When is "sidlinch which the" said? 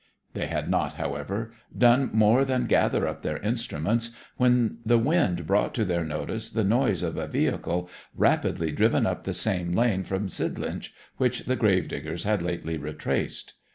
10.27-11.55